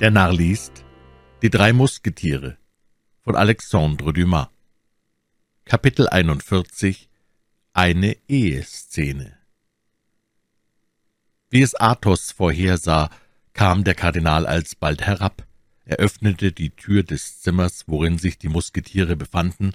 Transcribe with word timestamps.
Der 0.00 0.10
Narr 0.10 0.32
liest 0.32 0.82
Die 1.42 1.50
drei 1.50 1.74
Musketiere 1.74 2.56
von 3.20 3.36
Alexandre 3.36 4.14
Dumas 4.14 4.48
Kapitel 5.66 6.08
41 6.08 7.10
Eine 7.74 8.16
Eheszene 8.26 9.36
Wie 11.50 11.60
es 11.60 11.74
Athos 11.74 12.32
vorhersah, 12.32 13.10
kam 13.52 13.84
der 13.84 13.94
Kardinal 13.94 14.46
alsbald 14.46 15.02
herab. 15.02 15.46
Er 15.84 15.98
öffnete 15.98 16.52
die 16.52 16.70
Tür 16.70 17.02
des 17.02 17.42
Zimmers, 17.42 17.84
worin 17.86 18.16
sich 18.16 18.38
die 18.38 18.48
Musketiere 18.48 19.16
befanden, 19.16 19.74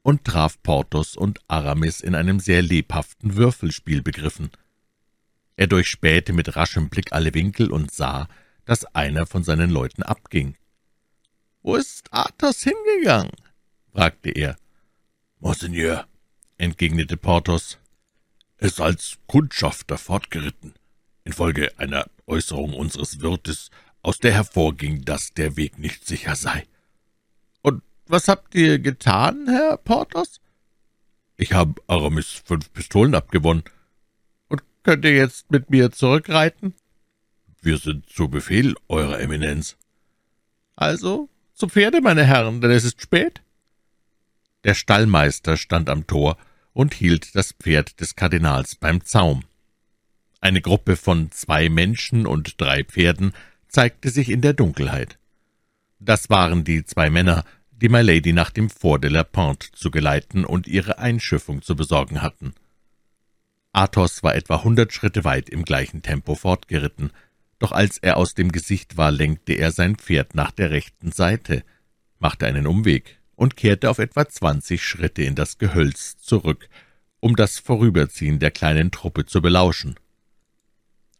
und 0.00 0.24
traf 0.24 0.56
Porthos 0.62 1.16
und 1.16 1.40
Aramis 1.48 2.00
in 2.00 2.14
einem 2.14 2.40
sehr 2.40 2.62
lebhaften 2.62 3.36
Würfelspiel 3.36 4.00
begriffen. 4.00 4.48
Er 5.56 5.66
durchspähte 5.66 6.32
mit 6.32 6.56
raschem 6.56 6.88
Blick 6.88 7.12
alle 7.12 7.34
Winkel 7.34 7.70
und 7.70 7.90
sah, 7.90 8.26
dass 8.66 8.84
einer 8.94 9.26
von 9.26 9.42
seinen 9.42 9.70
Leuten 9.70 10.02
abging. 10.02 10.56
»Wo 11.62 11.76
ist 11.76 12.12
Athos 12.12 12.62
hingegangen?« 12.62 13.32
fragte 13.92 14.30
er. 14.30 14.56
»Monseigneur«, 15.40 16.06
entgegnete 16.58 17.16
Porthos, 17.16 17.78
»ist 18.58 18.80
als 18.80 19.18
Kundschafter 19.26 19.96
fortgeritten, 19.96 20.74
infolge 21.24 21.78
einer 21.78 22.06
Äußerung 22.26 22.74
unseres 22.74 23.20
Wirtes, 23.20 23.70
aus 24.02 24.18
der 24.18 24.32
hervorging, 24.32 25.04
dass 25.04 25.32
der 25.32 25.56
Weg 25.56 25.78
nicht 25.78 26.06
sicher 26.06 26.36
sei.« 26.36 26.64
»Und 27.62 27.82
was 28.06 28.28
habt 28.28 28.54
ihr 28.54 28.78
getan, 28.78 29.48
Herr 29.48 29.76
Porthos?« 29.76 30.40
»Ich 31.36 31.52
habe 31.52 31.80
Aramis 31.86 32.42
fünf 32.44 32.72
Pistolen 32.72 33.14
abgewonnen.« 33.14 33.64
»Und 34.48 34.62
könnt 34.82 35.04
ihr 35.04 35.14
jetzt 35.14 35.50
mit 35.50 35.70
mir 35.70 35.92
zurückreiten?« 35.92 36.74
»Wir 37.66 37.78
sind 37.78 38.08
zu 38.08 38.28
Befehl, 38.28 38.76
Eurer 38.86 39.18
Eminenz.« 39.18 39.76
»Also 40.76 41.28
zu 41.52 41.68
Pferde, 41.68 42.00
meine 42.00 42.22
Herren, 42.24 42.60
denn 42.60 42.70
es 42.70 42.84
ist 42.84 43.02
spät.« 43.02 43.42
Der 44.62 44.74
Stallmeister 44.74 45.56
stand 45.56 45.90
am 45.90 46.06
Tor 46.06 46.38
und 46.74 46.94
hielt 46.94 47.34
das 47.34 47.50
Pferd 47.50 48.00
des 48.00 48.14
Kardinals 48.14 48.76
beim 48.76 49.04
Zaum. 49.04 49.42
Eine 50.40 50.60
Gruppe 50.60 50.94
von 50.94 51.32
zwei 51.32 51.68
Menschen 51.68 52.24
und 52.24 52.60
drei 52.60 52.84
Pferden 52.84 53.32
zeigte 53.66 54.10
sich 54.10 54.30
in 54.30 54.42
der 54.42 54.52
Dunkelheit. 54.52 55.18
Das 55.98 56.30
waren 56.30 56.62
die 56.62 56.84
zwei 56.84 57.10
Männer, 57.10 57.44
die 57.72 57.88
Milady 57.88 58.32
nach 58.32 58.52
dem 58.52 58.70
Fort 58.70 59.02
de 59.02 59.10
la 59.10 59.24
Pente 59.24 59.72
zu 59.72 59.90
geleiten 59.90 60.44
und 60.44 60.68
ihre 60.68 60.98
Einschiffung 60.98 61.62
zu 61.62 61.74
besorgen 61.74 62.22
hatten. 62.22 62.54
Athos 63.72 64.22
war 64.22 64.36
etwa 64.36 64.62
hundert 64.62 64.92
Schritte 64.92 65.24
weit 65.24 65.50
im 65.50 65.64
gleichen 65.64 66.02
Tempo 66.02 66.36
fortgeritten, 66.36 67.10
doch 67.58 67.72
als 67.72 67.98
er 67.98 68.16
aus 68.16 68.34
dem 68.34 68.52
Gesicht 68.52 68.96
war, 68.96 69.10
lenkte 69.10 69.54
er 69.54 69.72
sein 69.72 69.96
Pferd 69.96 70.34
nach 70.34 70.50
der 70.50 70.70
rechten 70.70 71.12
Seite, 71.12 71.62
machte 72.18 72.46
einen 72.46 72.66
Umweg 72.66 73.18
und 73.34 73.56
kehrte 73.56 73.90
auf 73.90 73.98
etwa 73.98 74.28
zwanzig 74.28 74.82
Schritte 74.82 75.22
in 75.22 75.34
das 75.34 75.58
Gehölz 75.58 76.16
zurück, 76.18 76.68
um 77.20 77.36
das 77.36 77.58
Vorüberziehen 77.58 78.38
der 78.38 78.50
kleinen 78.50 78.90
Truppe 78.90 79.26
zu 79.26 79.40
belauschen. 79.40 79.96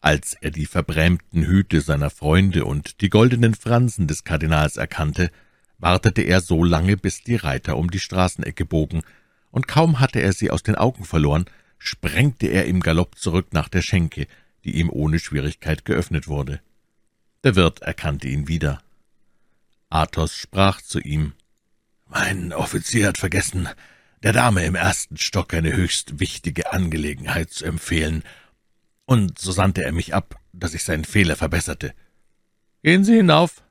Als 0.00 0.34
er 0.34 0.50
die 0.50 0.66
verbrämten 0.66 1.46
Hüte 1.46 1.80
seiner 1.80 2.10
Freunde 2.10 2.64
und 2.64 3.00
die 3.00 3.08
goldenen 3.08 3.54
Fransen 3.54 4.06
des 4.06 4.24
Kardinals 4.24 4.76
erkannte, 4.76 5.30
wartete 5.78 6.22
er 6.22 6.40
so 6.40 6.64
lange, 6.64 6.96
bis 6.96 7.22
die 7.22 7.36
Reiter 7.36 7.76
um 7.76 7.90
die 7.90 7.98
Straßenecke 7.98 8.64
bogen, 8.64 9.02
und 9.50 9.68
kaum 9.68 10.00
hatte 10.00 10.20
er 10.20 10.32
sie 10.32 10.50
aus 10.50 10.62
den 10.62 10.74
Augen 10.74 11.04
verloren, 11.04 11.46
sprengte 11.78 12.46
er 12.46 12.66
im 12.66 12.80
Galopp 12.80 13.18
zurück 13.18 13.48
nach 13.52 13.68
der 13.68 13.82
Schenke, 13.82 14.26
die 14.66 14.78
ihm 14.80 14.90
ohne 14.90 15.20
Schwierigkeit 15.20 15.84
geöffnet 15.84 16.26
wurde. 16.26 16.60
Der 17.44 17.54
Wirt 17.54 17.80
erkannte 17.82 18.26
ihn 18.26 18.48
wieder. 18.48 18.82
Athos 19.88 20.34
sprach 20.34 20.82
zu 20.82 20.98
ihm, 20.98 21.34
»Mein 22.08 22.52
Offizier 22.52 23.06
hat 23.06 23.18
vergessen, 23.18 23.68
der 24.24 24.32
Dame 24.32 24.64
im 24.64 24.74
ersten 24.74 25.16
Stock 25.16 25.54
eine 25.54 25.72
höchst 25.72 26.18
wichtige 26.18 26.72
Angelegenheit 26.72 27.50
zu 27.50 27.64
empfehlen, 27.64 28.24
und 29.04 29.38
so 29.38 29.52
sandte 29.52 29.84
er 29.84 29.92
mich 29.92 30.14
ab, 30.14 30.40
dass 30.52 30.74
ich 30.74 30.82
seinen 30.82 31.04
Fehler 31.04 31.36
verbesserte.« 31.36 31.94
»Gehen 32.82 33.04
Sie 33.04 33.14
hinauf«, 33.14 33.62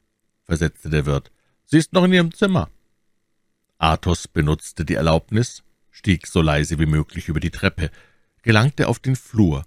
versetzte 0.46 0.90
der 0.90 1.06
Wirt, 1.06 1.30
»sie 1.66 1.78
ist 1.78 1.92
noch 1.92 2.06
in 2.06 2.14
Ihrem 2.14 2.34
Zimmer.« 2.34 2.70
Athos 3.78 4.30
benutzte 4.30 4.86
die 4.86 4.96
Erlaubnis, 4.96 5.64
stieg 5.92 6.26
so 6.26 6.42
leise 6.42 6.80
wie 6.80 6.86
möglich 6.86 7.28
über 7.28 7.42
die 7.42 7.52
Treppe, 7.52 7.92
gelangte 8.44 8.88
auf 8.88 9.00
den 9.00 9.18
Flur 9.18 9.66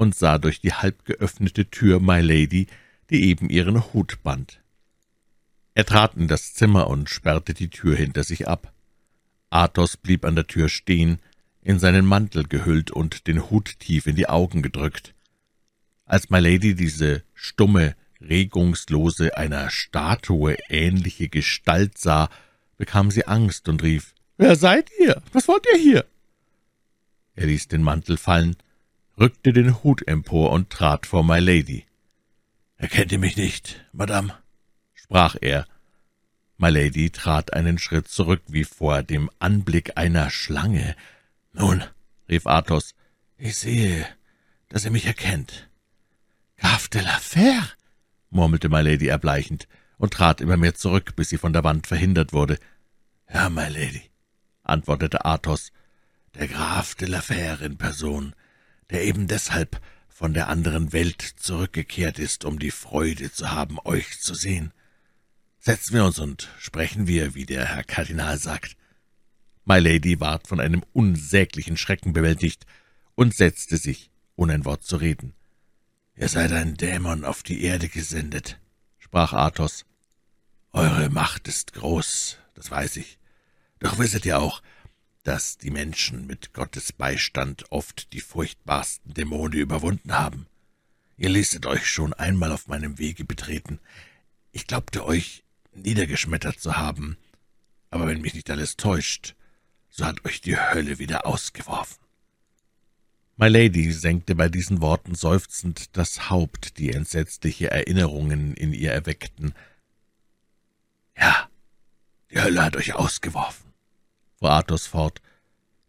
und 0.00 0.14
sah 0.14 0.38
durch 0.38 0.62
die 0.62 0.72
halb 0.72 1.04
geöffnete 1.04 1.68
Tür 1.68 2.00
Milady, 2.00 2.68
die 3.10 3.24
eben 3.24 3.50
ihren 3.50 3.92
Hut 3.92 4.22
band. 4.22 4.62
Er 5.74 5.84
trat 5.84 6.16
in 6.16 6.26
das 6.26 6.54
Zimmer 6.54 6.86
und 6.86 7.10
sperrte 7.10 7.52
die 7.52 7.68
Tür 7.68 7.96
hinter 7.96 8.24
sich 8.24 8.48
ab. 8.48 8.72
Athos 9.50 9.98
blieb 9.98 10.24
an 10.24 10.36
der 10.36 10.46
Tür 10.46 10.70
stehen, 10.70 11.18
in 11.60 11.78
seinen 11.78 12.06
Mantel 12.06 12.44
gehüllt 12.44 12.90
und 12.90 13.26
den 13.26 13.50
Hut 13.50 13.78
tief 13.78 14.06
in 14.06 14.16
die 14.16 14.26
Augen 14.26 14.62
gedrückt. 14.62 15.12
Als 16.06 16.30
Milady 16.30 16.74
diese 16.74 17.22
stumme, 17.34 17.94
regungslose, 18.22 19.36
einer 19.36 19.68
Statue 19.68 20.56
ähnliche 20.70 21.28
Gestalt 21.28 21.98
sah, 21.98 22.30
bekam 22.78 23.10
sie 23.10 23.26
Angst 23.26 23.68
und 23.68 23.82
rief, 23.82 24.14
»Wer 24.38 24.56
seid 24.56 24.90
ihr? 24.98 25.20
Was 25.34 25.46
wollt 25.46 25.66
ihr 25.74 25.78
hier?« 25.78 26.06
Er 27.34 27.48
ließ 27.48 27.68
den 27.68 27.82
Mantel 27.82 28.16
fallen, 28.16 28.56
rückte 29.20 29.52
den 29.52 29.82
Hut 29.82 30.08
empor 30.08 30.50
und 30.50 30.70
trat 30.70 31.06
vor 31.06 31.22
My 31.22 31.38
Lady. 31.38 31.84
»Erkennt 32.78 33.12
ihr 33.12 33.18
mich 33.18 33.36
nicht, 33.36 33.84
Madame?« 33.92 34.34
sprach 34.94 35.36
er. 35.40 35.66
My 36.56 36.70
Lady 36.70 37.10
trat 37.10 37.52
einen 37.52 37.78
Schritt 37.78 38.08
zurück, 38.08 38.42
wie 38.46 38.64
vor 38.64 39.02
dem 39.02 39.30
Anblick 39.38 39.98
einer 39.98 40.30
Schlange. 40.30 40.96
»Nun«, 41.52 41.84
rief 42.28 42.46
Athos, 42.46 42.94
»ich 43.36 43.56
sehe, 43.56 44.06
dass 44.70 44.86
ihr 44.86 44.90
mich 44.90 45.04
erkennt.« 45.04 45.68
»Graf 46.56 46.88
de 46.88 47.02
la 47.02 47.18
Fère«, 47.18 47.68
murmelte 48.30 48.70
My 48.70 48.80
Lady 48.80 49.08
erbleichend 49.08 49.68
und 49.98 50.14
trat 50.14 50.40
immer 50.40 50.56
mehr 50.56 50.74
zurück, 50.74 51.14
bis 51.16 51.28
sie 51.28 51.38
von 51.38 51.52
der 51.52 51.64
Wand 51.64 51.86
verhindert 51.86 52.32
wurde. 52.32 52.58
»Ja, 53.32 53.50
My 53.50 53.68
Lady«, 53.68 54.10
antwortete 54.62 55.24
Athos, 55.26 55.72
»der 56.34 56.48
Graf 56.48 56.94
de 56.94 57.08
la 57.08 57.20
Fère 57.20 57.60
in 57.60 57.76
Person, 57.76 58.34
der 58.90 59.04
eben 59.04 59.26
deshalb 59.28 59.80
von 60.08 60.34
der 60.34 60.48
anderen 60.48 60.92
Welt 60.92 61.22
zurückgekehrt 61.22 62.18
ist, 62.18 62.44
um 62.44 62.58
die 62.58 62.70
Freude 62.70 63.32
zu 63.32 63.50
haben, 63.50 63.78
euch 63.84 64.20
zu 64.20 64.34
sehen. 64.34 64.72
Setzen 65.58 65.94
wir 65.94 66.04
uns 66.04 66.18
und 66.18 66.48
sprechen 66.58 67.06
wir, 67.06 67.34
wie 67.34 67.46
der 67.46 67.66
Herr 67.66 67.84
Kardinal 67.84 68.38
sagt.« 68.38 68.76
My 69.64 69.78
Lady 69.78 70.18
ward 70.20 70.46
von 70.48 70.60
einem 70.60 70.82
unsäglichen 70.92 71.76
Schrecken 71.76 72.12
bewältigt 72.12 72.66
und 73.14 73.34
setzte 73.34 73.76
sich, 73.76 74.10
ohne 74.36 74.54
ein 74.54 74.64
Wort 74.64 74.84
zu 74.84 74.96
reden. 74.96 75.34
»Ihr 76.16 76.28
seid 76.28 76.52
ein 76.52 76.76
Dämon 76.76 77.24
auf 77.24 77.42
die 77.42 77.62
Erde 77.62 77.88
gesendet«, 77.88 78.58
sprach 78.98 79.32
Athos. 79.32 79.86
»Eure 80.72 81.08
Macht 81.08 81.48
ist 81.48 81.72
groß, 81.72 82.38
das 82.54 82.70
weiß 82.70 82.96
ich. 82.96 83.18
Doch 83.78 83.98
wisset 83.98 84.26
ihr 84.26 84.38
auch, 84.38 84.62
dass 85.22 85.58
die 85.58 85.70
Menschen 85.70 86.26
mit 86.26 86.54
Gottes 86.54 86.92
Beistand 86.92 87.70
oft 87.70 88.12
die 88.12 88.20
furchtbarsten 88.20 89.12
Dämonen 89.12 89.58
überwunden 89.58 90.12
haben. 90.12 90.46
Ihr 91.16 91.28
ließet 91.28 91.66
euch 91.66 91.86
schon 91.86 92.14
einmal 92.14 92.52
auf 92.52 92.68
meinem 92.68 92.98
Wege 92.98 93.24
betreten. 93.24 93.78
Ich 94.52 94.66
glaubte 94.66 95.04
euch 95.04 95.44
niedergeschmettert 95.74 96.58
zu 96.58 96.76
haben, 96.76 97.18
aber 97.90 98.06
wenn 98.06 98.22
mich 98.22 98.34
nicht 98.34 98.50
alles 98.50 98.76
täuscht, 98.76 99.34
so 99.90 100.06
hat 100.06 100.24
euch 100.24 100.40
die 100.40 100.56
Hölle 100.56 100.98
wieder 100.98 101.26
ausgeworfen. 101.26 101.98
My 103.36 103.48
Lady 103.48 103.92
senkte 103.92 104.34
bei 104.34 104.48
diesen 104.48 104.80
Worten 104.80 105.14
seufzend 105.14 105.96
das 105.96 106.30
Haupt, 106.30 106.78
die 106.78 106.92
entsetzliche 106.92 107.70
Erinnerungen 107.70 108.54
in 108.54 108.72
ihr 108.72 108.92
erweckten. 108.92 109.54
»Ja, 111.16 111.48
die 112.30 112.40
Hölle 112.40 112.62
hat 112.62 112.76
euch 112.76 112.94
ausgeworfen 112.94 113.69
fuhr 114.40 114.50
Athos 114.50 114.86
fort, 114.86 115.20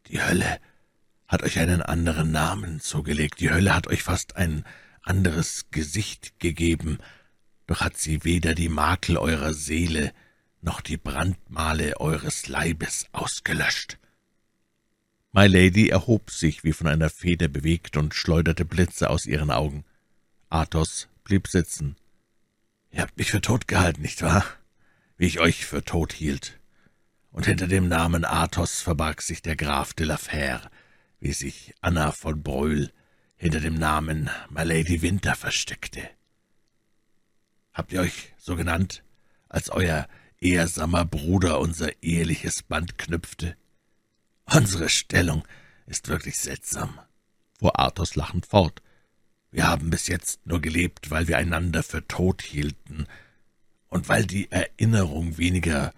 die 0.07 0.21
Hölle 0.21 0.59
hat 1.27 1.43
euch 1.43 1.57
einen 1.59 1.81
anderen 1.81 2.31
Namen 2.31 2.81
zugelegt, 2.81 3.39
die 3.39 3.49
Hölle 3.49 3.73
hat 3.73 3.87
euch 3.87 4.03
fast 4.03 4.35
ein 4.35 4.65
anderes 5.01 5.67
Gesicht 5.71 6.37
gegeben, 6.39 6.99
doch 7.67 7.79
hat 7.79 7.97
sie 7.97 8.25
weder 8.25 8.53
die 8.53 8.67
Makel 8.67 9.17
eurer 9.17 9.53
Seele 9.53 10.11
noch 10.61 10.81
die 10.81 10.97
Brandmale 10.97 11.99
eures 11.99 12.47
Leibes 12.47 13.07
ausgelöscht. 13.13 13.97
My 15.31 15.47
Lady 15.47 15.87
erhob 15.87 16.29
sich 16.29 16.65
wie 16.65 16.73
von 16.73 16.87
einer 16.87 17.09
Feder 17.09 17.47
bewegt 17.47 17.95
und 17.95 18.13
schleuderte 18.13 18.65
Blitze 18.65 19.09
aus 19.09 19.25
ihren 19.25 19.49
Augen. 19.49 19.85
Athos 20.49 21.07
blieb 21.23 21.47
sitzen. 21.47 21.95
»Ihr 22.91 23.03
habt 23.03 23.17
mich 23.17 23.31
für 23.31 23.39
tot 23.39 23.69
gehalten, 23.69 24.01
nicht 24.01 24.21
wahr? 24.21 24.43
Wie 25.15 25.25
ich 25.25 25.39
euch 25.39 25.65
für 25.65 25.85
tot 25.85 26.11
hielt 26.11 26.60
und 27.31 27.45
hinter 27.45 27.67
dem 27.67 27.87
Namen 27.87 28.25
Athos 28.25 28.81
verbarg 28.81 29.21
sich 29.21 29.41
der 29.41 29.55
Graf 29.55 29.93
de 29.93 30.05
la 30.05 30.15
Fère, 30.15 30.69
wie 31.19 31.33
sich 31.33 31.73
Anna 31.81 32.11
von 32.11 32.43
Brühl 32.43 32.91
hinter 33.37 33.59
dem 33.59 33.75
Namen 33.75 34.29
Milady 34.49 35.01
Winter 35.01 35.35
versteckte. 35.35 36.09
Habt 37.73 37.93
ihr 37.93 38.01
euch 38.01 38.33
so 38.37 38.55
genannt, 38.55 39.03
als 39.47 39.69
euer 39.69 40.07
ehrsamer 40.39 41.05
Bruder 41.05 41.59
unser 41.59 42.03
eheliches 42.03 42.63
Band 42.63 42.97
knüpfte? 42.97 43.55
Unsere 44.45 44.89
Stellung 44.89 45.47
ist 45.85 46.09
wirklich 46.09 46.37
seltsam, 46.37 46.99
fuhr 47.57 47.79
Athos 47.79 48.15
lachend 48.15 48.45
fort. 48.45 48.81
Wir 49.51 49.67
haben 49.67 49.89
bis 49.89 50.07
jetzt 50.07 50.45
nur 50.45 50.61
gelebt, 50.61 51.11
weil 51.11 51.27
wir 51.27 51.37
einander 51.37 51.83
für 51.83 52.05
tot 52.07 52.41
hielten 52.41 53.07
und 53.87 54.09
weil 54.09 54.25
die 54.25 54.51
Erinnerung 54.51 55.37
weniger 55.37 55.93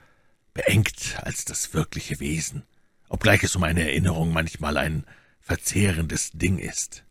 beengt 0.53 1.17
als 1.21 1.45
das 1.45 1.73
wirkliche 1.73 2.19
Wesen, 2.19 2.63
obgleich 3.09 3.43
es 3.43 3.55
um 3.55 3.63
eine 3.63 3.81
Erinnerung 3.81 4.31
manchmal 4.31 4.77
ein 4.77 5.05
verzehrendes 5.39 6.31
Ding 6.31 6.57
ist. 6.57 7.03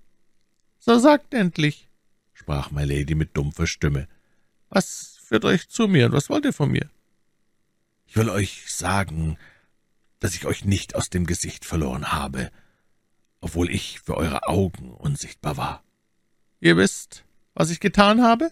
So 0.79 0.99
sagt 0.99 1.35
endlich, 1.35 1.89
sprach 2.33 2.71
Milady 2.71 3.15
mit 3.15 3.37
dumpfer 3.37 3.67
Stimme. 3.67 4.09
Was 4.69 5.19
führt 5.25 5.45
euch 5.45 5.69
zu 5.69 5.87
mir 5.87 6.07
und 6.07 6.13
was 6.13 6.29
wollt 6.31 6.45
ihr 6.45 6.53
von 6.53 6.71
mir? 6.71 6.89
Ich 8.07 8.17
will 8.17 8.29
euch 8.29 8.65
sagen, 8.73 9.39
dass 10.19 10.35
ich 10.35 10.47
euch 10.47 10.65
nicht 10.65 10.95
aus 10.95 11.09
dem 11.09 11.27
Gesicht 11.27 11.65
verloren 11.65 12.13
habe, 12.13 12.51
obwohl 13.41 13.71
ich 13.71 14.01
für 14.01 14.17
eure 14.17 14.47
Augen 14.49 14.93
unsichtbar 14.93 15.57
war. 15.57 15.83
Ihr 16.61 16.77
wisst, 16.77 17.25
was 17.55 17.71
ich 17.71 17.81
getan 17.81 18.23
habe? 18.23 18.51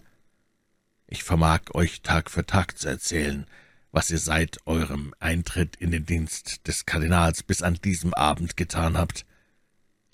Ich 1.07 1.23
vermag 1.23 1.61
euch 1.73 2.01
Tag 2.01 2.29
für 2.29 2.45
Tag 2.45 2.77
zu 2.77 2.87
erzählen, 2.87 3.45
was 3.91 4.09
ihr 4.09 4.19
seit 4.19 4.65
eurem 4.65 5.13
Eintritt 5.19 5.75
in 5.75 5.91
den 5.91 6.05
Dienst 6.05 6.67
des 6.67 6.85
Kardinals 6.85 7.43
bis 7.43 7.61
an 7.61 7.75
diesem 7.75 8.13
Abend 8.13 8.55
getan 8.55 8.97
habt. 8.97 9.25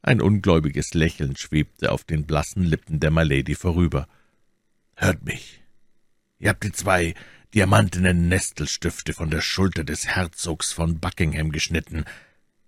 Ein 0.01 0.21
ungläubiges 0.21 0.93
Lächeln 0.93 1.35
schwebte 1.35 1.91
auf 1.91 2.03
den 2.03 2.25
blassen 2.25 2.63
Lippen 2.63 2.99
der 2.99 3.11
Milady 3.11 3.55
vorüber. 3.55 4.07
Hört 4.95 5.23
mich. 5.23 5.61
Ihr 6.39 6.49
habt 6.49 6.63
die 6.63 6.71
zwei 6.71 7.13
diamantenen 7.53 8.27
Nestelstifte 8.29 9.13
von 9.13 9.29
der 9.29 9.41
Schulter 9.41 9.83
des 9.83 10.07
Herzogs 10.07 10.73
von 10.73 10.99
Buckingham 10.99 11.51
geschnitten. 11.51 12.05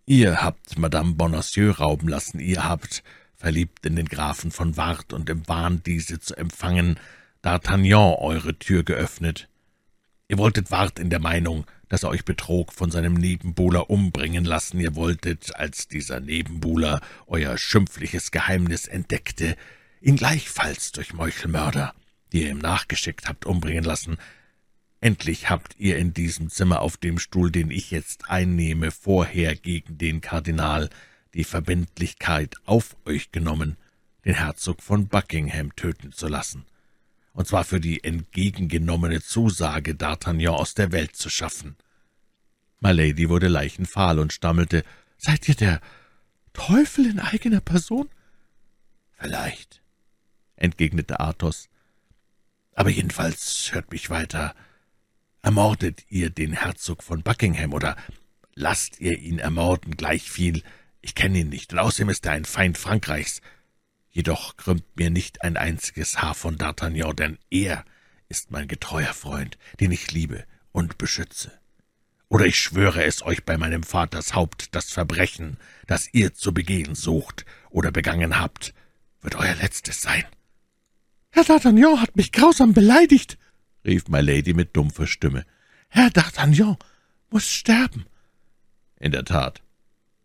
Ihr 0.06 0.42
habt 0.42 0.78
Madame 0.78 1.14
Bonacieux 1.14 1.80
rauben 1.80 2.08
lassen, 2.08 2.40
ihr 2.40 2.64
habt, 2.64 3.04
verliebt 3.36 3.86
in 3.86 3.96
den 3.96 4.08
Grafen 4.08 4.52
von 4.52 4.76
Ward 4.78 5.14
und 5.14 5.30
im 5.30 5.48
Wahn, 5.48 5.84
diese 5.84 6.20
zu 6.20 6.36
empfangen, 6.36 7.00
D'Artagnan 7.44 8.18
eure 8.18 8.58
Tür 8.58 8.84
geöffnet. 8.84 9.48
Ihr 10.32 10.38
wolltet 10.38 10.70
Ward 10.70 11.00
in 11.00 11.10
der 11.10 11.20
Meinung, 11.20 11.66
dass 11.88 12.04
er 12.04 12.10
euch 12.10 12.24
betrog, 12.24 12.72
von 12.72 12.92
seinem 12.92 13.16
Nebenbuhler 13.16 13.90
umbringen 13.90 14.46
lassen. 14.46 14.80
Ihr 14.80 14.94
wolltet, 14.94 15.56
als 15.56 15.88
dieser 15.88 16.20
Nebenbuhler 16.20 17.02
euer 17.26 17.58
schimpfliches 17.58 18.30
Geheimnis 18.30 18.86
entdeckte, 18.86 19.58
ihn 20.02 20.18
gleichfalls 20.18 20.92
durch 20.92 21.14
Meuchelmörder, 21.14 21.96
die 22.32 22.44
ihr 22.44 22.52
ihm 22.52 22.60
nachgeschickt 22.60 23.28
habt, 23.28 23.48
umbringen 23.48 23.84
lassen. 23.84 24.18
Endlich 25.02 25.50
habt 25.50 25.76
ihr 25.80 25.98
in 25.98 26.14
diesem 26.14 26.52
Zimmer 26.52 26.82
auf 26.82 26.98
dem 26.98 27.18
Stuhl, 27.18 27.50
den 27.50 27.72
ich 27.72 27.90
jetzt 27.90 28.30
einnehme, 28.30 28.92
vorher 28.92 29.56
gegen 29.56 29.98
den 29.98 30.22
Kardinal 30.22 30.92
die 31.34 31.44
Verbindlichkeit 31.44 32.56
auf 32.66 32.96
euch 33.06 33.32
genommen, 33.32 33.78
den 34.26 34.36
Herzog 34.36 34.84
von 34.84 35.08
Buckingham 35.08 35.76
töten 35.76 36.12
zu 36.12 36.28
lassen 36.28 36.66
und 37.34 37.48
zwar 37.48 37.64
für 37.64 37.80
die 37.80 38.04
entgegengenommene 38.04 39.22
Zusage, 39.22 39.94
D'Artagnan 39.94 40.50
aus 40.50 40.74
der 40.74 40.92
Welt 40.92 41.16
zu 41.16 41.30
schaffen. 41.30 41.76
Milady 42.80 43.30
wurde 43.30 43.48
leichenfahl 43.48 44.20
und 44.20 44.34
stammelte, 44.34 44.84
»Seid 45.18 45.50
ihr 45.50 45.56
der 45.56 45.82
Teufel 46.54 47.06
in 47.06 47.20
eigener 47.20 47.62
Person?« 47.62 48.10
»Vielleicht«, 49.18 49.82
entgegnete 50.56 51.20
Athos. 51.20 51.70
»Aber 52.74 52.90
jedenfalls 52.90 53.70
hört 53.74 53.92
mich 53.92 54.10
weiter. 54.10 54.56
Ermordet 55.42 56.06
ihr 56.10 56.30
den 56.30 56.54
Herzog 56.54 57.04
von 57.04 57.22
Buckingham 57.22 57.74
oder 57.74 57.98
lasst 58.54 59.00
ihr 59.00 59.18
ihn 59.20 59.40
ermorden, 59.40 59.98
gleichviel. 59.98 60.64
Ich 61.02 61.16
kenne 61.16 61.40
ihn 61.40 61.50
nicht, 61.50 61.74
und 61.74 61.80
außerdem 61.80 62.10
ist 62.10 62.26
er 62.26 62.34
ein 62.34 62.46
Feind 62.46 62.78
Frankreichs. 62.78 63.42
Jedoch 64.20 64.58
krümmt 64.58 64.84
mir 64.98 65.10
nicht 65.10 65.44
ein 65.44 65.56
einziges 65.56 66.22
Haar 66.22 66.36
von 66.36 66.58
D'Artagnan, 66.58 67.14
denn 67.14 67.38
er 67.50 67.86
ist 68.28 68.52
mein 68.52 68.68
getreuer 68.68 69.14
Freund, 69.14 69.58
den 69.80 69.94
ich 69.94 70.12
liebe 70.12 70.44
und 70.74 70.98
beschütze. 70.98 71.58
Oder 72.28 72.46
ich 72.46 72.58
schwöre 72.58 73.06
es 73.06 73.22
euch 73.22 73.46
bei 73.46 73.58
meinem 73.58 73.82
Vaters 73.82 74.34
Haupt, 74.34 74.76
das 74.76 74.92
Verbrechen, 74.92 75.56
das 75.88 76.10
ihr 76.12 76.34
zu 76.34 76.54
begehen 76.54 76.96
sucht 76.96 77.46
oder 77.70 77.94
begangen 77.94 78.38
habt, 78.38 78.74
wird 79.22 79.36
euer 79.36 79.56
letztes 79.56 80.02
sein. 80.02 80.26
Herr 81.32 81.44
D'Artagnan 81.44 82.02
hat 82.02 82.18
mich 82.18 82.34
grausam 82.34 82.74
beleidigt, 82.74 83.38
rief 83.86 84.10
Milady 84.10 84.54
mit 84.54 84.76
dumpfer 84.76 85.08
Stimme. 85.08 85.46
Herr 85.88 86.10
D'Artagnan 86.10 86.76
muss 87.30 87.48
sterben. 87.50 88.06
In 89.00 89.14
der 89.14 89.24
Tat. 89.24 89.62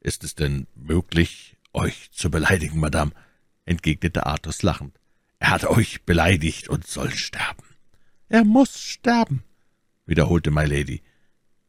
Ist 0.01 0.25
es 0.25 0.35
denn 0.35 0.67
möglich, 0.75 1.59
euch 1.73 2.11
zu 2.11 2.29
beleidigen, 2.29 2.81
Madame? 2.81 3.13
Entgegnete 3.65 4.27
Athos 4.27 4.63
lachend. 4.63 4.99
Er 5.39 5.51
hat 5.51 5.65
euch 5.65 6.03
beleidigt 6.03 6.69
und 6.69 6.87
soll 6.87 7.11
sterben. 7.11 7.65
Er 8.29 8.45
muss 8.45 8.81
sterben, 8.81 9.43
wiederholte 10.07 10.51
Milady. 10.51 11.03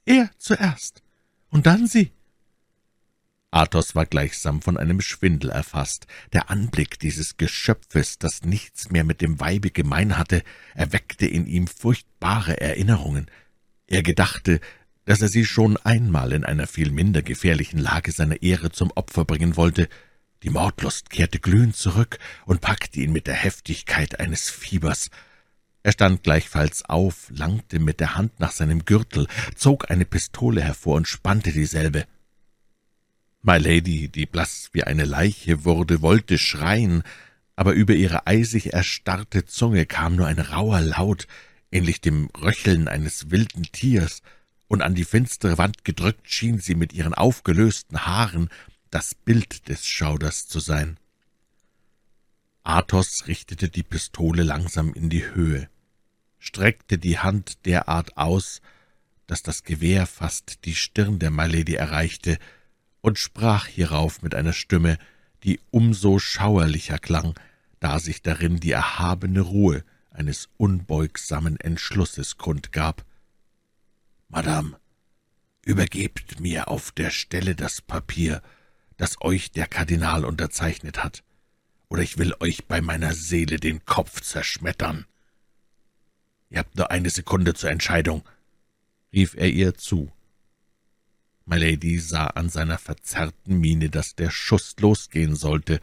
Er 0.06 0.30
zuerst, 0.38 1.04
und 1.50 1.66
dann 1.66 1.88
Sie. 1.88 2.12
Athos 3.52 3.96
war 3.96 4.06
gleichsam 4.06 4.62
von 4.62 4.78
einem 4.78 5.00
Schwindel 5.00 5.50
erfasst. 5.50 6.08
Der 6.34 6.50
Anblick 6.50 7.00
dieses 7.00 7.38
Geschöpfes, 7.38 8.20
das 8.20 8.44
nichts 8.44 8.92
mehr 8.92 9.06
mit 9.06 9.22
dem 9.22 9.40
Weibe 9.40 9.72
gemein 9.72 10.18
hatte, 10.18 10.44
erweckte 10.74 11.26
in 11.26 11.48
ihm 11.48 11.68
furchtbare 11.68 12.60
Erinnerungen. 12.60 13.32
Er 13.88 14.04
gedachte, 14.04 14.60
dass 15.06 15.22
er 15.22 15.30
sie 15.30 15.46
schon 15.46 15.78
einmal 15.78 16.34
in 16.34 16.44
einer 16.44 16.68
viel 16.68 16.92
minder 16.92 17.22
gefährlichen 17.22 17.80
Lage 17.80 18.12
seiner 18.12 18.42
Ehre 18.42 18.72
zum 18.72 18.92
Opfer 18.92 19.24
bringen 19.24 19.56
wollte, 19.56 19.88
die 20.46 20.52
Mordlust 20.52 21.10
kehrte 21.10 21.40
glühend 21.40 21.76
zurück 21.76 22.20
und 22.46 22.62
packte 22.62 23.00
ihn 23.00 23.12
mit 23.12 23.26
der 23.26 23.34
Heftigkeit 23.34 24.20
eines 24.20 24.52
Fiebers. 24.52 25.10
Er 25.82 25.92
stand 25.92 26.22
gleichfalls 26.22 26.86
auf, 26.86 27.32
langte 27.32 27.80
mit 27.80 28.00
der 28.00 28.16
Hand 28.16 28.40
nach 28.40 28.52
seinem 28.52 28.86
Gürtel, 28.86 29.28
zog 29.56 29.90
eine 29.90 30.06
Pistole 30.06 30.62
hervor 30.62 30.98
und 30.98 31.08
spannte 31.08 31.52
dieselbe. 31.52 32.06
My 33.42 33.58
Lady, 33.58 34.08
die 34.08 34.28
blass 34.28 34.70
wie 34.72 34.84
eine 34.84 35.06
Leiche 35.06 35.66
wurde, 35.66 36.04
wollte 36.04 36.38
schreien, 36.38 37.02
aber 37.56 37.74
über 37.74 37.96
ihre 37.96 38.28
eisig 38.28 38.72
erstarrte 38.72 39.46
Zunge 39.46 39.88
kam 39.88 40.16
nur 40.16 40.28
ein 40.28 40.40
rauher 40.40 40.82
Laut, 40.82 41.26
ähnlich 41.72 42.02
dem 42.02 42.30
Röcheln 42.40 42.88
eines 42.88 43.32
wilden 43.32 43.64
Tiers, 43.72 44.22
und 44.68 44.84
an 44.84 44.94
die 44.94 45.06
finstere 45.06 45.58
Wand 45.58 45.86
gedrückt 45.86 46.30
schien 46.30 46.60
sie 46.60 46.76
mit 46.76 46.94
ihren 46.94 47.16
aufgelösten 47.16 48.06
Haaren 48.06 48.50
das 48.92 49.16
Bild 49.16 49.68
des 49.68 49.86
Schauders 49.86 50.48
zu 50.48 50.60
sein. 50.60 50.98
Athos 52.64 53.28
richtete 53.28 53.70
die 53.70 53.84
Pistole 53.84 54.44
langsam 54.44 54.94
in 54.94 55.10
die 55.10 55.26
Höhe, 55.26 55.70
streckte 56.40 56.98
die 56.98 57.20
Hand 57.20 57.66
derart 57.66 58.18
aus, 58.18 58.62
dass 59.28 59.44
das 59.44 59.64
Gewehr 59.64 60.08
fast 60.08 60.66
die 60.66 60.76
Stirn 60.76 61.20
der 61.20 61.32
Milady 61.32 61.76
erreichte, 61.76 62.38
und 63.02 63.20
sprach 63.20 63.68
hierauf 63.68 64.24
mit 64.24 64.34
einer 64.34 64.54
Stimme, 64.54 64.98
die 65.44 65.60
umso 65.70 66.18
schauerlicher 66.18 66.98
klang, 66.98 67.40
da 67.80 68.00
sich 68.00 68.24
darin 68.24 68.60
die 68.60 68.72
erhabene 68.72 69.42
Ruhe 69.42 69.84
eines 70.10 70.50
unbeugsamen 70.58 71.60
Entschlusses 71.60 72.38
kundgab. 72.38 73.06
»Madame, 74.28 74.76
übergebt 75.64 76.40
mir 76.40 76.68
auf 76.68 76.92
der 76.92 77.12
Stelle 77.12 77.54
das 77.54 77.80
Papier 77.80 78.42
das 78.98 79.22
euch 79.22 79.52
der 79.52 79.68
Kardinal 79.68 80.26
unterzeichnet 80.26 81.04
hat, 81.04 81.24
oder 81.90 82.02
ich 82.02 82.18
will 82.18 82.34
euch 82.40 82.66
bei 82.66 82.82
meiner 82.82 83.14
Seele 83.14 83.58
den 83.58 83.86
Kopf 83.86 84.22
zerschmettern. 84.22 85.06
Ihr 86.50 86.60
habt 86.60 86.76
nur 86.76 86.92
eine 86.92 87.10
Sekunde 87.10 87.54
zur 87.54 87.72
Entscheidung, 87.72 88.24
rief 89.14 89.36
er 89.36 89.50
ihr 89.50 89.76
zu. 89.76 90.12
Milady 91.46 92.00
sah 92.00 92.28
an 92.28 92.50
seiner 92.50 92.78
verzerrten 92.78 93.60
Miene, 93.60 93.90
dass 93.90 94.16
der 94.16 94.32
Schuss 94.32 94.76
losgehen 94.80 95.36
sollte. 95.36 95.80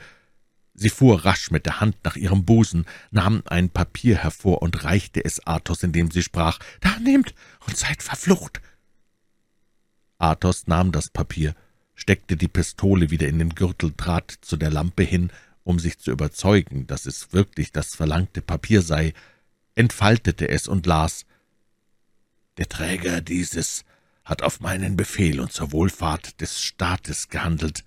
Sie 0.75 0.89
fuhr 0.89 1.25
rasch 1.25 1.51
mit 1.51 1.67
der 1.67 1.81
Hand 1.81 1.97
nach 2.05 2.17
ihrem 2.17 2.45
Busen, 2.45 2.87
nahm 3.11 3.43
ein 3.47 3.71
Papier 3.71 4.17
hervor 4.17 4.63
und 4.63 4.85
reichte 4.85 5.25
es 5.25 5.47
Athos, 5.47 5.83
indem 5.83 6.11
sie 6.11 6.23
sprach, 6.23 6.59
»Da 6.81 6.99
nehmt 6.99 7.35
und 7.67 7.77
seid 7.77 8.03
verflucht!« 8.03 8.61
Athos 10.19 10.67
nahm 10.67 10.91
das 10.91 11.11
Papier, 11.11 11.55
steckte 12.03 12.37
die 12.37 12.49
Pistole 12.49 13.11
wieder 13.11 13.29
in 13.29 13.39
den 13.39 13.51
Gürtel, 13.51 13.93
trat 13.97 14.37
zu 14.41 14.57
der 14.57 14.71
Lampe 14.71 15.05
hin, 15.05 15.31
um 15.63 15.79
sich 15.79 16.01
zu 16.01 16.11
überzeugen, 16.11 16.89
dass 16.89 17.07
es 17.07 17.33
wirklich 17.33 17.71
das 17.71 17.95
verlangte 17.95 18.43
Papier 18.43 18.83
sei, 18.83 19.15
entfaltete 19.77 20.49
es 20.49 20.67
und 20.67 20.85
las 20.87 21.27
Der 22.57 22.69
Träger 22.69 23.21
dieses 23.21 23.85
hat 24.25 24.43
auf 24.43 24.59
meinen 24.59 24.97
Befehl 24.97 25.39
und 25.39 25.53
zur 25.53 25.71
Wohlfahrt 25.71 26.41
des 26.41 26.61
Staates 26.61 27.29
gehandelt, 27.29 27.85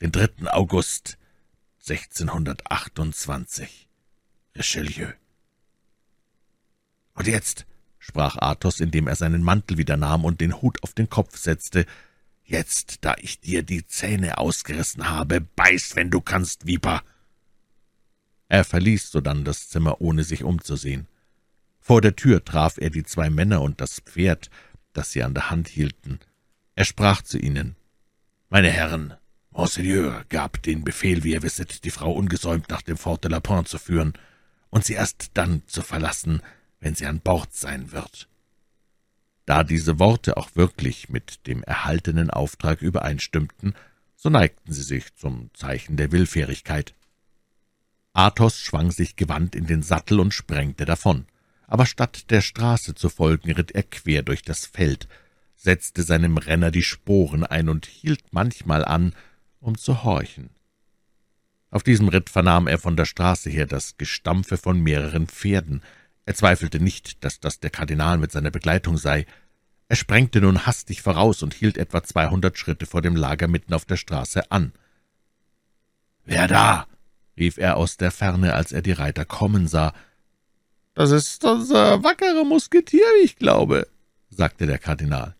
den 0.00 0.12
3. 0.12 0.50
August 0.50 1.18
1628. 1.80 3.86
Richelieu. 4.56 5.12
Und 7.12 7.26
jetzt, 7.26 7.66
sprach 7.98 8.38
Athos, 8.38 8.80
indem 8.80 9.08
er 9.08 9.16
seinen 9.16 9.42
Mantel 9.42 9.76
wieder 9.76 9.98
nahm 9.98 10.24
und 10.24 10.40
den 10.40 10.62
Hut 10.62 10.82
auf 10.82 10.94
den 10.94 11.10
Kopf 11.10 11.36
setzte, 11.36 11.84
jetzt, 12.46 12.98
da 13.04 13.14
ich 13.18 13.40
dir 13.40 13.62
die 13.62 13.86
Zähne 13.86 14.38
ausgerissen 14.38 15.10
habe, 15.10 15.40
beiß, 15.40 15.96
wenn 15.96 16.10
du 16.10 16.20
kannst, 16.20 16.66
Viper. 16.66 17.02
Er 18.48 18.64
verließ 18.64 19.10
sodann 19.10 19.44
das 19.44 19.68
Zimmer, 19.68 20.00
ohne 20.00 20.24
sich 20.24 20.44
umzusehen. 20.44 21.08
Vor 21.80 22.00
der 22.00 22.16
Tür 22.16 22.44
traf 22.44 22.78
er 22.78 22.90
die 22.90 23.04
zwei 23.04 23.30
Männer 23.30 23.62
und 23.62 23.80
das 23.80 24.00
Pferd, 24.00 24.50
das 24.92 25.12
sie 25.12 25.22
an 25.22 25.34
der 25.34 25.50
Hand 25.50 25.68
hielten. 25.68 26.20
Er 26.74 26.84
sprach 26.84 27.22
zu 27.22 27.38
ihnen. 27.38 27.76
»Meine 28.48 28.70
Herren, 28.70 29.14
Monseigneur 29.50 30.24
gab 30.28 30.62
den 30.62 30.84
Befehl, 30.84 31.24
wie 31.24 31.32
ihr 31.32 31.42
wisset, 31.42 31.84
die 31.84 31.90
Frau 31.90 32.12
ungesäumt 32.12 32.68
nach 32.68 32.82
dem 32.82 32.96
Fort 32.96 33.24
de 33.24 33.30
la 33.30 33.40
Pointe 33.40 33.70
zu 33.70 33.78
führen 33.78 34.14
und 34.70 34.84
sie 34.84 34.94
erst 34.94 35.30
dann 35.34 35.62
zu 35.66 35.82
verlassen, 35.82 36.42
wenn 36.80 36.94
sie 36.94 37.06
an 37.06 37.20
Bord 37.20 37.54
sein 37.54 37.92
wird.« 37.92 38.28
Da 39.46 39.64
diese 39.64 39.98
Worte 39.98 40.36
auch 40.36 40.50
wirklich 40.54 41.08
mit 41.08 41.46
dem 41.46 41.62
erhaltenen 41.62 42.30
Auftrag 42.30 42.82
übereinstimmten, 42.82 43.74
so 44.16 44.28
neigten 44.28 44.72
sie 44.72 44.82
sich 44.82 45.14
zum 45.14 45.50
Zeichen 45.54 45.96
der 45.96 46.12
Willfährigkeit. 46.12 46.94
Athos 48.12 48.60
schwang 48.60 48.90
sich 48.90 49.16
gewandt 49.16 49.54
in 49.54 49.66
den 49.66 49.82
Sattel 49.82 50.20
und 50.20 50.34
sprengte 50.34 50.84
davon 50.84 51.26
aber 51.66 51.86
statt 51.86 52.30
der 52.30 52.40
Straße 52.40 52.94
zu 52.94 53.08
folgen, 53.08 53.52
ritt 53.52 53.72
er 53.72 53.82
quer 53.82 54.22
durch 54.22 54.42
das 54.42 54.66
Feld, 54.66 55.08
setzte 55.56 56.02
seinem 56.02 56.38
Renner 56.38 56.70
die 56.70 56.82
Sporen 56.82 57.44
ein 57.44 57.68
und 57.68 57.86
hielt 57.86 58.22
manchmal 58.32 58.84
an, 58.84 59.14
um 59.60 59.76
zu 59.76 60.04
horchen. 60.04 60.50
Auf 61.70 61.82
diesem 61.82 62.08
Ritt 62.08 62.30
vernahm 62.30 62.68
er 62.68 62.78
von 62.78 62.96
der 62.96 63.04
Straße 63.04 63.50
her 63.50 63.66
das 63.66 63.96
Gestampfe 63.96 64.56
von 64.56 64.80
mehreren 64.80 65.26
Pferden. 65.26 65.82
Er 66.26 66.34
zweifelte 66.34 66.80
nicht, 66.80 67.24
dass 67.24 67.40
das 67.40 67.60
der 67.60 67.70
Kardinal 67.70 68.18
mit 68.18 68.32
seiner 68.32 68.50
Begleitung 68.50 68.98
sei. 68.98 69.26
Er 69.88 69.96
sprengte 69.96 70.40
nun 70.40 70.66
hastig 70.66 71.00
voraus 71.00 71.42
und 71.42 71.54
hielt 71.54 71.78
etwa 71.78 72.02
zweihundert 72.02 72.58
Schritte 72.58 72.84
vor 72.84 73.00
dem 73.00 73.14
Lager 73.14 73.46
mitten 73.46 73.72
auf 73.72 73.84
der 73.84 73.96
Straße 73.96 74.50
an. 74.50 74.72
»Wer 76.24 76.48
da?« 76.48 76.88
rief 77.38 77.58
er 77.58 77.76
aus 77.76 77.96
der 77.96 78.10
Ferne, 78.10 78.54
als 78.54 78.72
er 78.72 78.82
die 78.82 78.92
Reiter 78.92 79.24
kommen 79.24 79.68
sah. 79.68 79.94
»Das 80.94 81.12
ist 81.12 81.44
unser 81.44 82.02
wackerer 82.02 82.44
Musketier, 82.44 83.06
ich 83.22 83.36
glaube«, 83.36 83.86
sagte 84.28 84.66
der 84.66 84.78
Kardinal. 84.78 85.36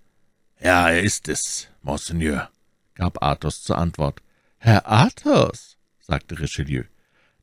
»Ja, 0.61 0.89
er 0.89 1.03
ist 1.03 1.29
es, 1.29 1.69
Monseigneur«, 1.83 2.51
gab 2.95 3.23
Athos 3.23 3.63
zur 3.63 3.79
Antwort. 3.79 4.23
»Herr 4.59 4.89
Athos«, 4.89 5.77
sagte 5.99 6.39
Richelieu, 6.39 6.85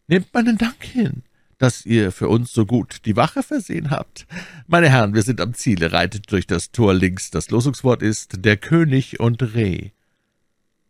»nehmt 0.07 0.33
meinen 0.33 0.57
Dank 0.57 0.81
hin, 0.83 1.23
dass 1.63 1.85
ihr 1.85 2.11
für 2.11 2.27
uns 2.27 2.51
so 2.51 2.65
gut 2.65 3.05
die 3.05 3.15
Wache 3.15 3.41
versehen 3.41 3.89
habt. 3.89 4.27
Meine 4.67 4.89
Herren, 4.89 5.13
wir 5.13 5.21
sind 5.21 5.39
am 5.39 5.53
Ziele, 5.53 5.93
reitet 5.93 6.29
durch 6.29 6.45
das 6.45 6.71
Tor 6.71 6.93
links. 6.93 7.31
Das 7.31 7.51
Losungswort 7.51 8.01
ist 8.01 8.43
der 8.43 8.57
König 8.57 9.21
und 9.21 9.41
Reh.« 9.41 9.91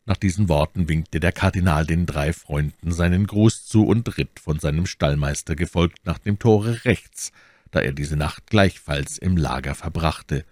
nach 0.06 0.18
diesen 0.18 0.50
Worten 0.50 0.90
winkte 0.90 1.22
der 1.22 1.32
Kardinal 1.32 1.86
den 1.86 2.06
drei 2.06 2.34
Freunden 2.34 2.92
seinen 2.92 3.26
Gruß 3.26 3.66
zu 3.66 3.86
und 3.86 4.18
ritt 4.18 4.40
von 4.42 4.60
seinem 4.60 4.86
Stallmeister 4.86 5.56
gefolgt 5.56 6.06
nach 6.06 6.18
dem 6.18 6.40
Tore 6.40 6.84
rechts, 6.84 7.32
da 7.72 7.80
er 7.80 7.94
diese 7.94 8.18
Nacht 8.18 8.48
gleichfalls 8.48 9.18
im 9.18 9.38
Lager 9.38 9.76
verbrachte. 9.76 10.44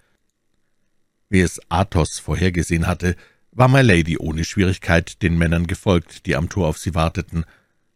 Wie 1.28 1.42
es 1.42 1.60
Athos 1.68 2.18
vorhergesehen 2.20 2.88
hatte, 2.88 3.18
war 3.52 3.68
My 3.68 3.82
Lady 3.82 4.18
ohne 4.18 4.46
Schwierigkeit 4.46 5.22
den 5.22 5.38
Männern 5.38 5.68
gefolgt, 5.68 6.26
die 6.28 6.38
am 6.38 6.48
Tor 6.48 6.68
auf 6.68 6.78
sie 6.78 6.96
warteten. 6.96 7.44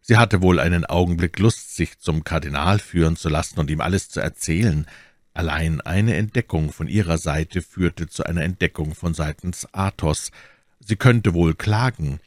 Sie 0.07 0.17
hatte 0.17 0.43
wohl 0.43 0.59
einen 0.59 0.85
Augenblick 0.85 1.39
Lust, 1.39 1.75
sich 1.75 1.97
zum 1.97 2.23
Kardinal 2.23 2.77
führen 2.77 3.15
zu 3.15 3.27
lassen 3.27 3.59
und 3.59 3.71
ihm 3.71 3.81
alles 3.81 4.07
zu 4.07 4.19
erzählen. 4.19 4.85
Allein 5.33 5.81
eine 5.81 6.15
Entdeckung 6.15 6.71
von 6.71 6.87
ihrer 6.87 7.17
Seite 7.17 7.63
führte 7.63 8.07
zu 8.07 8.23
einer 8.23 8.43
Entdeckung 8.43 8.93
von 8.93 9.15
seitens 9.15 9.67
Athos, 9.73 10.31
Sie 10.79 10.95
könnte 10.95 11.33
wohl 11.33 11.55
klagen. 11.55 12.19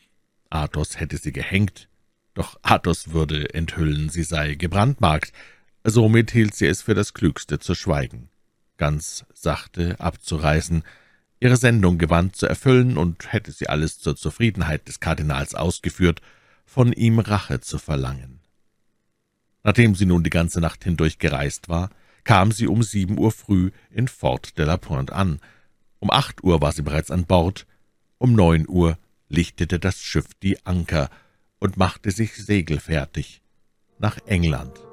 Athos 0.50 0.98
hätte 0.98 1.18
sie 1.18 1.30
gehängt, 1.30 1.88
doch 2.34 2.58
Athos 2.62 3.12
würde 3.12 3.54
enthüllen, 3.54 4.08
sie 4.08 4.24
sei 4.24 4.56
gebrandmarkt. 4.56 5.32
Somit 5.84 6.32
hielt 6.32 6.56
sie 6.56 6.66
es 6.66 6.82
für 6.82 6.94
das 6.94 7.14
Klügste 7.14 7.60
zu 7.60 7.76
schweigen, 7.76 8.28
ganz 8.76 9.24
sachte 9.32 10.00
abzureisen, 10.00 10.82
ihre 11.38 11.56
Sendung 11.56 11.98
gewandt 11.98 12.34
zu 12.34 12.46
erfüllen, 12.46 12.96
und 12.96 13.32
hätte 13.32 13.52
sie 13.52 13.68
alles 13.68 14.00
zur 14.00 14.16
Zufriedenheit 14.16 14.88
des 14.88 14.98
Kardinals 14.98 15.54
ausgeführt, 15.54 16.20
von 16.68 16.92
ihm 16.92 17.18
Rache 17.18 17.60
zu 17.60 17.78
verlangen. 17.78 18.40
Nachdem 19.64 19.94
sie 19.94 20.04
nun 20.04 20.22
die 20.22 20.30
ganze 20.30 20.60
Nacht 20.60 20.84
hindurch 20.84 21.18
gereist 21.18 21.70
war, 21.70 21.88
kam 22.24 22.52
sie 22.52 22.66
um 22.66 22.82
sieben 22.82 23.18
Uhr 23.18 23.32
früh 23.32 23.70
in 23.90 24.06
Fort 24.06 24.58
de 24.58 24.66
la 24.66 24.76
Pointe 24.76 25.14
an. 25.14 25.40
Um 25.98 26.10
acht 26.10 26.44
Uhr 26.44 26.60
war 26.60 26.72
sie 26.72 26.82
bereits 26.82 27.10
an 27.10 27.24
Bord, 27.24 27.66
um 28.18 28.34
neun 28.34 28.68
Uhr 28.68 28.98
lichtete 29.28 29.78
das 29.78 29.98
Schiff 29.98 30.34
die 30.42 30.64
Anker 30.66 31.08
und 31.58 31.78
machte 31.78 32.10
sich 32.10 32.34
segelfertig 32.34 33.40
nach 33.98 34.18
England. 34.26 34.87